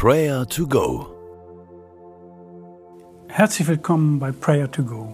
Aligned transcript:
Prayer 0.00 0.46
to 0.46 0.64
Go. 0.64 1.08
Herzlich 3.26 3.66
willkommen 3.66 4.20
bei 4.20 4.30
Prayer 4.30 4.70
to 4.70 4.84
Go. 4.84 5.12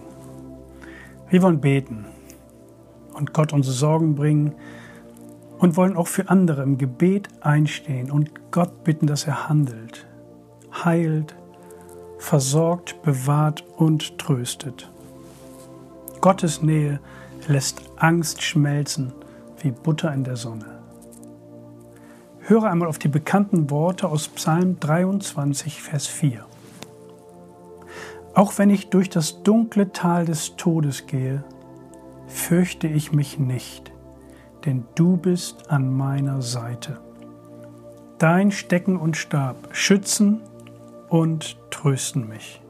Wir 1.27 1.41
wollen 1.41 1.59
beten 1.59 2.05
und 3.15 3.33
Gott 3.33 3.51
unsere 3.51 3.73
Sorgen 3.73 4.13
bringen 4.13 4.53
und 5.57 5.75
wollen 5.75 5.97
auch 5.97 6.05
für 6.05 6.29
andere 6.29 6.61
im 6.61 6.77
Gebet 6.77 7.29
einstehen 7.41 8.11
und 8.11 8.51
Gott 8.51 8.83
bitten, 8.83 9.07
dass 9.07 9.25
er 9.25 9.49
handelt, 9.49 10.05
heilt, 10.71 11.35
versorgt, 12.19 13.01
bewahrt 13.01 13.63
und 13.77 14.19
tröstet. 14.19 14.91
Gottes 16.21 16.61
Nähe 16.61 16.99
lässt 17.47 17.81
Angst 17.95 18.43
schmelzen 18.43 19.13
wie 19.63 19.71
Butter 19.71 20.13
in 20.13 20.23
der 20.23 20.35
Sonne. 20.35 20.74
Höre 22.47 22.65
einmal 22.65 22.87
auf 22.87 22.99
die 22.99 23.07
bekannten 23.07 23.71
Worte 23.71 24.07
aus 24.07 24.27
Psalm 24.27 24.79
23, 24.79 25.81
Vers 25.81 26.05
4. 26.05 26.45
Auch 28.35 28.59
wenn 28.59 28.69
ich 28.69 28.91
durch 28.91 29.09
das 29.09 29.41
dunkle 29.41 29.91
Tal 29.91 30.25
des 30.25 30.55
Todes 30.55 31.07
gehe, 31.07 31.43
fürchte 32.27 32.87
ich 32.87 33.11
mich 33.11 33.39
nicht, 33.39 33.91
denn 34.63 34.83
du 34.93 35.17
bist 35.17 35.71
an 35.71 35.91
meiner 35.97 36.43
Seite. 36.43 36.99
Dein 38.19 38.51
Stecken 38.51 38.97
und 38.97 39.17
Stab 39.17 39.55
schützen 39.71 40.41
und 41.09 41.57
trösten 41.71 42.29
mich. 42.29 42.61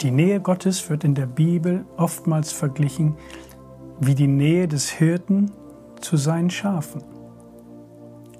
Die 0.00 0.12
Nähe 0.12 0.38
Gottes 0.38 0.88
wird 0.88 1.02
in 1.02 1.16
der 1.16 1.26
Bibel 1.26 1.84
oftmals 1.96 2.52
verglichen 2.52 3.16
wie 3.98 4.14
die 4.14 4.28
Nähe 4.28 4.68
des 4.68 4.90
Hirten 4.90 5.50
zu 6.04 6.16
seinen 6.18 6.50
Schafen. 6.50 7.02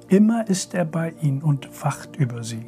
Immer 0.08 0.48
ist 0.48 0.74
er 0.74 0.84
bei 0.84 1.14
ihnen 1.22 1.42
und 1.42 1.82
wacht 1.82 2.14
über 2.16 2.44
sie. 2.44 2.66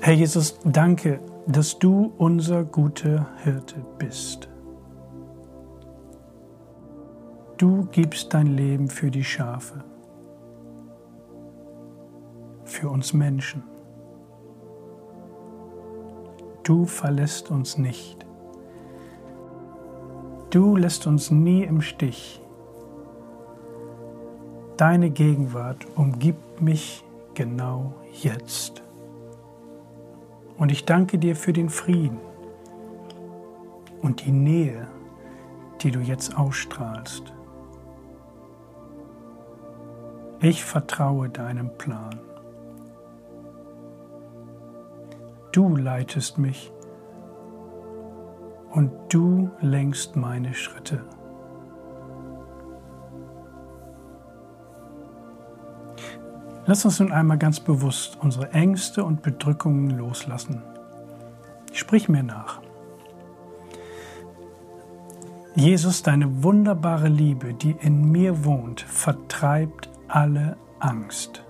Herr 0.00 0.14
Jesus, 0.14 0.58
danke, 0.64 1.20
dass 1.46 1.78
du 1.78 2.12
unser 2.16 2.64
guter 2.64 3.26
Hirte 3.44 3.76
bist. 3.98 4.48
Du 7.58 7.86
gibst 7.92 8.32
dein 8.32 8.56
Leben 8.56 8.88
für 8.88 9.10
die 9.10 9.24
Schafe, 9.24 9.84
für 12.64 12.88
uns 12.88 13.12
Menschen. 13.12 13.62
Du 16.62 16.84
verlässt 16.86 17.50
uns 17.50 17.78
nicht. 17.78 18.25
Du 20.50 20.76
lässt 20.76 21.06
uns 21.06 21.30
nie 21.30 21.64
im 21.64 21.80
Stich. 21.82 22.40
Deine 24.76 25.10
Gegenwart 25.10 25.86
umgibt 25.96 26.60
mich 26.60 27.04
genau 27.34 27.94
jetzt. 28.12 28.82
Und 30.56 30.70
ich 30.70 30.84
danke 30.84 31.18
dir 31.18 31.34
für 31.34 31.52
den 31.52 31.68
Frieden 31.68 32.20
und 34.02 34.24
die 34.24 34.30
Nähe, 34.30 34.86
die 35.80 35.90
du 35.90 35.98
jetzt 35.98 36.38
ausstrahlst. 36.38 37.32
Ich 40.40 40.64
vertraue 40.64 41.28
deinem 41.28 41.76
Plan. 41.76 42.20
Du 45.50 45.74
leitest 45.74 46.38
mich 46.38 46.70
und 48.76 48.92
du 49.08 49.50
lenkst 49.62 50.16
meine 50.16 50.52
Schritte. 50.52 51.02
Lass 56.66 56.84
uns 56.84 57.00
nun 57.00 57.10
einmal 57.10 57.38
ganz 57.38 57.58
bewusst 57.58 58.18
unsere 58.20 58.52
Ängste 58.52 59.02
und 59.02 59.22
Bedrückungen 59.22 59.90
loslassen. 59.96 60.62
Sprich 61.72 62.10
mir 62.10 62.22
nach. 62.22 62.60
Jesus, 65.54 66.02
deine 66.02 66.42
wunderbare 66.42 67.08
Liebe, 67.08 67.54
die 67.54 67.74
in 67.80 68.10
mir 68.10 68.44
wohnt, 68.44 68.82
vertreibt 68.82 69.88
alle 70.06 70.58
Angst. 70.80 71.45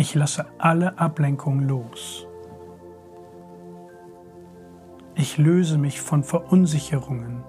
Ich 0.00 0.14
lasse 0.14 0.46
alle 0.56 0.98
Ablenkung 0.98 1.60
los. 1.60 2.26
Ich 5.14 5.36
löse 5.36 5.76
mich 5.76 6.00
von 6.00 6.24
Verunsicherungen 6.24 7.44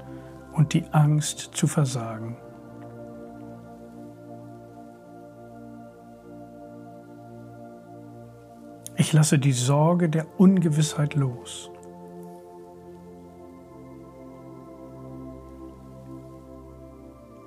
und 0.51 0.73
die 0.73 0.83
Angst 0.91 1.51
zu 1.53 1.65
versagen. 1.67 2.35
Ich 8.97 9.13
lasse 9.13 9.39
die 9.39 9.53
Sorge 9.53 10.09
der 10.09 10.25
Ungewissheit 10.37 11.15
los. 11.15 11.71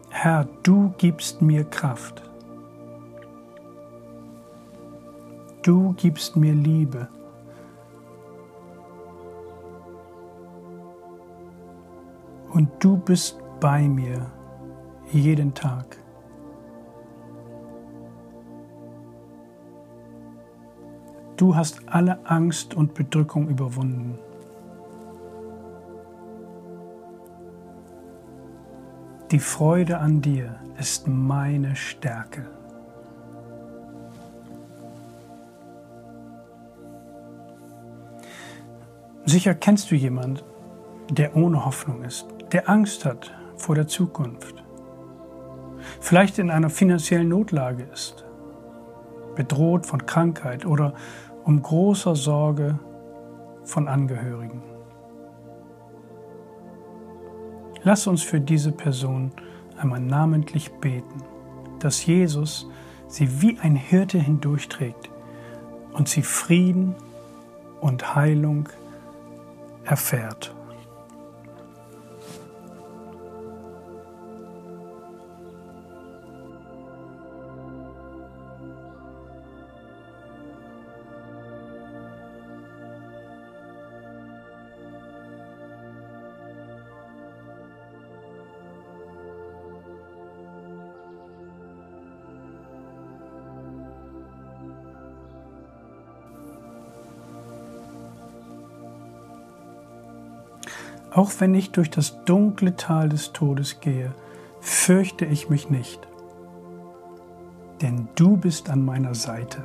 Herr, 0.09 0.49
du 0.63 0.95
gibst 0.97 1.43
mir 1.43 1.65
Kraft. 1.65 2.23
Du 5.65 5.95
gibst 5.95 6.37
mir 6.37 6.55
Liebe. 6.55 7.09
und 12.55 12.71
du 12.79 12.97
bist 12.97 13.39
bei 13.61 13.83
mir 13.83 14.31
jeden 15.11 15.53
Tag. 15.55 15.99
Du 21.37 21.57
hast 21.57 21.81
alle 21.89 22.25
Angst 22.27 22.75
und 22.75 22.95
Bedrückung 22.95 23.49
überwunden. 23.49 24.19
Die 29.33 29.41
Freude 29.41 29.99
an 29.99 30.21
dir 30.23 30.55
ist 30.79 31.09
meine 31.09 31.75
Stärke. 31.75 32.47
Sicher 39.27 39.55
kennst 39.55 39.91
du 39.91 39.95
jemanden, 39.95 40.43
der 41.11 41.37
ohne 41.37 41.65
Hoffnung 41.65 42.03
ist 42.03 42.27
der 42.55 42.71
Angst 42.71 43.05
hat 43.05 43.33
vor 43.57 43.75
der 43.75 43.89
Zukunft, 43.89 44.63
vielleicht 46.01 46.39
in 46.39 46.51
einer 46.51 46.71
finanziellen 46.71 47.29
Notlage 47.29 47.83
ist, 47.93 48.25
bedroht 49.35 49.87
von 49.87 50.07
Krankheit 50.07 50.65
oder 50.65 50.95
um 51.43 51.61
großer 51.61 52.15
Sorge 52.15 52.79
von 53.65 53.89
Angehörigen. 53.89 54.63
Lass 57.83 58.07
uns 58.07 58.23
für 58.23 58.41
diese 58.41 58.71
Person 58.71 59.33
einmal 59.77 60.01
namentlich 60.01 60.71
beten, 60.75 61.25
dass 61.81 62.07
Jesus 62.07 62.69
sie 63.09 63.43
wie 63.43 63.59
ein 63.59 63.75
Hirte 63.75 64.19
hindurchträgt 64.19 65.11
und 65.93 66.09
sie 66.09 66.23
Frieden 66.23 66.95
und 67.81 68.15
Heilung 68.15 68.69
erfährt. 69.85 70.54
Auch 101.15 101.31
wenn 101.39 101.55
ich 101.55 101.71
durch 101.71 101.91
das 101.91 102.25
dunkle 102.25 102.75
Tal 102.75 103.09
des 103.09 103.33
Todes 103.33 103.79
gehe, 103.79 104.13
fürchte 104.61 105.25
ich 105.25 105.49
mich 105.49 105.71
nicht, 105.71 106.01
denn 107.81 108.09
du 108.17 108.37
bist 108.37 108.69
an 108.69 108.85
meiner 108.85 109.15
Seite. 109.15 109.63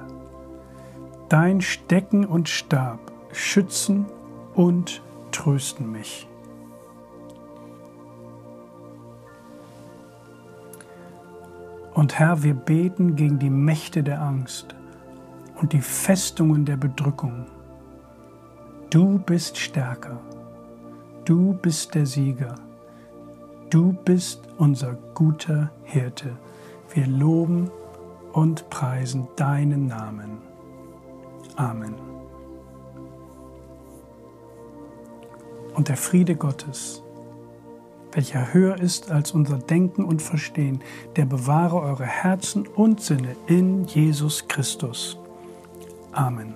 Dein 1.27 1.61
Stecken 1.61 2.23
und 2.23 2.49
Stab 2.49 2.99
schützen 3.31 4.05
und 4.53 5.01
trösten 5.31 5.91
mich. 5.91 6.27
Und 11.95 12.19
Herr, 12.19 12.43
wir 12.43 12.53
beten 12.53 13.15
gegen 13.15 13.39
die 13.39 13.49
Mächte 13.49 14.03
der 14.03 14.21
Angst 14.21 14.75
und 15.59 15.73
die 15.73 15.81
Festungen 15.81 16.63
der 16.63 16.77
Bedrückung. 16.77 17.47
Du 18.91 19.17
bist 19.17 19.57
stärker. 19.57 20.19
Du 21.29 21.53
bist 21.53 21.93
der 21.93 22.07
Sieger. 22.07 22.55
Du 23.69 23.93
bist 23.93 24.41
unser 24.57 24.93
guter 25.13 25.71
Hirte. 25.83 26.35
Wir 26.91 27.05
loben 27.05 27.69
und 28.33 28.67
preisen 28.71 29.27
deinen 29.35 29.85
Namen. 29.85 30.39
Amen. 31.55 31.93
Und 35.75 35.87
der 35.87 35.97
Friede 35.97 36.35
Gottes, 36.35 37.03
welcher 38.11 38.51
höher 38.51 38.79
ist 38.79 39.11
als 39.11 39.31
unser 39.31 39.59
Denken 39.59 40.05
und 40.05 40.23
Verstehen, 40.23 40.81
der 41.15 41.25
bewahre 41.25 41.79
eure 41.79 42.05
Herzen 42.05 42.65
und 42.67 43.01
Sinne 43.01 43.35
in 43.45 43.85
Jesus 43.85 44.47
Christus. 44.47 45.15
Amen. 46.11 46.55